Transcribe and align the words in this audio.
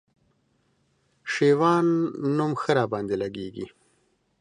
شېوان 1.31 1.85
نوم 2.37 2.51
ښه 2.61 2.71
راباندي 2.77 3.15
لګېږي 3.23 3.67